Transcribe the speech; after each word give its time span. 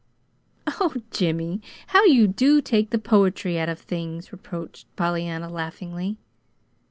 "Oh, 0.65 0.95
Jimmy, 1.11 1.61
how 1.89 2.03
you 2.05 2.27
do 2.27 2.59
take 2.59 2.89
the 2.89 2.97
poetry 2.97 3.59
out 3.59 3.69
of 3.69 3.77
things," 3.79 4.31
reproached 4.31 4.87
Pollyanna, 4.95 5.47
laughingly. 5.47 6.17